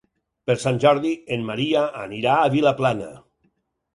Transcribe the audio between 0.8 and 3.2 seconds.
Jordi en Maria anirà a Vilaplana.